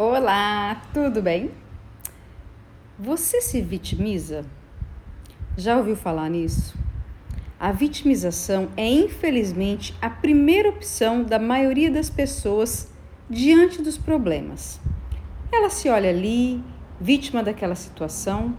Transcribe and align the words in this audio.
Olá, 0.00 0.80
tudo 0.94 1.20
bem? 1.20 1.50
Você 2.96 3.40
se 3.40 3.60
vitimiza? 3.60 4.46
Já 5.56 5.76
ouviu 5.76 5.96
falar 5.96 6.30
nisso? 6.30 6.78
A 7.58 7.72
vitimização 7.72 8.68
é 8.76 8.86
infelizmente 8.88 9.96
a 10.00 10.08
primeira 10.08 10.68
opção 10.68 11.24
da 11.24 11.36
maioria 11.36 11.90
das 11.90 12.08
pessoas 12.08 12.88
diante 13.28 13.82
dos 13.82 13.98
problemas. 13.98 14.80
Ela 15.50 15.68
se 15.68 15.88
olha 15.88 16.10
ali, 16.10 16.62
vítima 17.00 17.42
daquela 17.42 17.74
situação, 17.74 18.54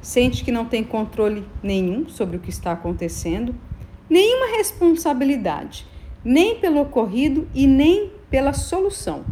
sente 0.00 0.42
que 0.42 0.50
não 0.50 0.64
tem 0.64 0.82
controle 0.82 1.44
nenhum 1.62 2.08
sobre 2.08 2.38
o 2.38 2.40
que 2.40 2.48
está 2.48 2.72
acontecendo, 2.72 3.54
nenhuma 4.08 4.56
responsabilidade, 4.56 5.86
nem 6.24 6.58
pelo 6.58 6.80
ocorrido 6.80 7.46
e 7.54 7.66
nem 7.66 8.10
pela 8.30 8.54
solução. 8.54 9.22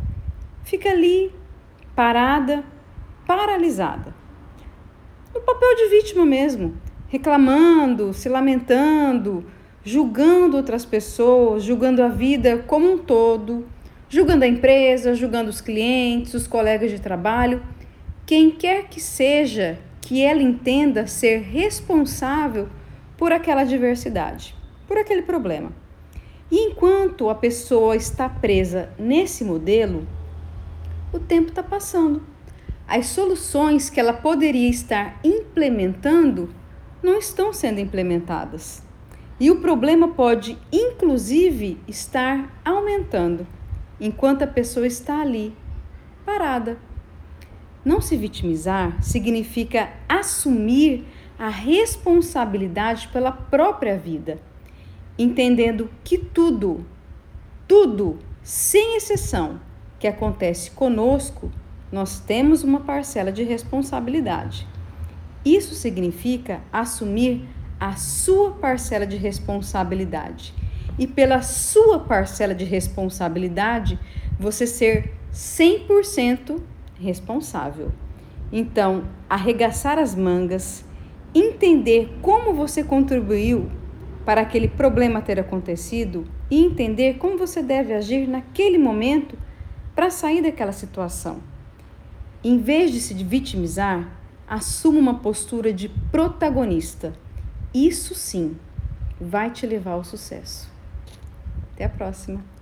Fica 0.62 0.90
ali 0.90 1.32
parada, 1.96 2.62
paralisada. 3.26 4.14
No 5.34 5.40
papel 5.40 5.74
de 5.76 5.88
vítima 5.88 6.26
mesmo, 6.26 6.74
reclamando, 7.08 8.12
se 8.12 8.28
lamentando, 8.28 9.46
julgando 9.82 10.58
outras 10.58 10.84
pessoas, 10.84 11.64
julgando 11.64 12.02
a 12.02 12.08
vida 12.08 12.58
como 12.66 12.92
um 12.92 12.98
todo, 12.98 13.66
julgando 14.10 14.44
a 14.44 14.48
empresa, 14.48 15.14
julgando 15.14 15.48
os 15.48 15.62
clientes, 15.62 16.34
os 16.34 16.46
colegas 16.46 16.90
de 16.90 17.00
trabalho, 17.00 17.62
quem 18.26 18.50
quer 18.50 18.88
que 18.88 19.00
seja 19.00 19.78
que 20.02 20.22
ela 20.22 20.42
entenda 20.42 21.06
ser 21.06 21.40
responsável 21.40 22.68
por 23.16 23.32
aquela 23.32 23.62
adversidade, 23.62 24.54
por 24.86 24.98
aquele 24.98 25.22
problema. 25.22 25.72
E 26.50 26.58
enquanto 26.58 27.30
a 27.30 27.34
pessoa 27.34 27.96
está 27.96 28.28
presa 28.28 28.90
nesse 28.98 29.42
modelo, 29.44 30.06
o 31.12 31.18
tempo 31.18 31.48
está 31.50 31.62
passando. 31.62 32.22
As 32.86 33.06
soluções 33.06 33.90
que 33.90 33.98
ela 33.98 34.12
poderia 34.12 34.68
estar 34.68 35.18
implementando 35.24 36.48
não 37.02 37.18
estão 37.18 37.52
sendo 37.52 37.80
implementadas. 37.80 38.82
E 39.38 39.50
o 39.50 39.60
problema 39.60 40.08
pode, 40.08 40.56
inclusive, 40.72 41.78
estar 41.86 42.60
aumentando 42.64 43.46
enquanto 44.00 44.42
a 44.42 44.46
pessoa 44.46 44.86
está 44.86 45.20
ali, 45.20 45.54
parada. 46.24 46.78
Não 47.84 48.00
se 48.00 48.16
vitimizar 48.16 49.02
significa 49.02 49.90
assumir 50.08 51.06
a 51.38 51.48
responsabilidade 51.48 53.08
pela 53.08 53.30
própria 53.30 53.98
vida, 53.98 54.40
entendendo 55.18 55.90
que 56.02 56.16
tudo, 56.16 56.86
tudo, 57.68 58.18
sem 58.42 58.96
exceção, 58.96 59.60
que 59.98 60.06
acontece 60.06 60.70
conosco, 60.70 61.50
nós 61.90 62.18
temos 62.20 62.62
uma 62.62 62.80
parcela 62.80 63.32
de 63.32 63.42
responsabilidade. 63.42 64.66
Isso 65.44 65.74
significa 65.74 66.60
assumir 66.72 67.48
a 67.78 67.94
sua 67.94 68.52
parcela 68.52 69.06
de 69.06 69.16
responsabilidade. 69.16 70.52
E 70.98 71.06
pela 71.06 71.42
sua 71.42 72.00
parcela 72.00 72.54
de 72.54 72.64
responsabilidade, 72.64 73.98
você 74.38 74.66
ser 74.66 75.14
100% 75.32 76.60
responsável. 76.98 77.92
Então, 78.50 79.04
arregaçar 79.28 79.98
as 79.98 80.14
mangas, 80.14 80.84
entender 81.34 82.16
como 82.22 82.54
você 82.54 82.82
contribuiu 82.82 83.70
para 84.24 84.40
aquele 84.40 84.68
problema 84.68 85.20
ter 85.20 85.38
acontecido 85.38 86.26
e 86.50 86.64
entender 86.64 87.14
como 87.18 87.36
você 87.36 87.62
deve 87.62 87.92
agir 87.92 88.26
naquele 88.26 88.78
momento 88.78 89.36
para 89.96 90.10
sair 90.10 90.42
daquela 90.42 90.72
situação. 90.72 91.40
Em 92.44 92.58
vez 92.58 92.92
de 92.92 93.00
se 93.00 93.14
vitimizar, 93.14 94.08
assuma 94.46 95.00
uma 95.00 95.18
postura 95.18 95.72
de 95.72 95.88
protagonista. 95.88 97.14
Isso 97.74 98.14
sim 98.14 98.56
vai 99.18 99.50
te 99.50 99.66
levar 99.66 99.92
ao 99.92 100.04
sucesso. 100.04 100.68
Até 101.72 101.86
a 101.86 101.88
próxima! 101.88 102.55